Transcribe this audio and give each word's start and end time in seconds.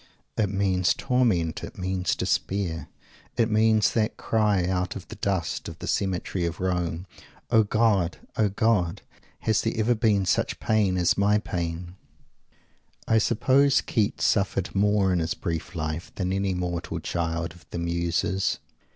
It 0.35 0.49
means 0.49 0.95
Torment. 0.95 1.63
It 1.63 1.77
means 1.77 2.15
Despair. 2.15 2.87
It 3.37 3.51
means 3.51 3.93
that 3.93 4.17
cry, 4.17 4.65
out 4.65 4.95
of 4.95 5.07
the 5.09 5.15
dust 5.17 5.67
of 5.67 5.77
the 5.77 5.85
cemetery 5.85 6.47
at 6.47 6.59
Rome, 6.59 7.05
"O 7.51 7.61
God! 7.61 8.17
O 8.35 8.49
God! 8.49 9.03
has 9.41 9.61
there 9.61 9.73
ever 9.75 9.93
been 9.93 10.25
such 10.25 10.59
pain 10.59 10.97
as 10.97 11.19
my 11.19 11.37
pain?" 11.37 11.97
I 13.07 13.19
suppose 13.19 13.81
Keats 13.81 14.25
suffered 14.25 14.73
more 14.73 15.13
in 15.13 15.19
his 15.19 15.35
brief 15.35 15.75
life 15.75 16.11
than 16.15 16.33
any 16.33 16.55
mortal 16.55 16.99
child 16.99 17.51
of 17.53 17.67
the 17.69 17.77
Muses. 17.77 18.57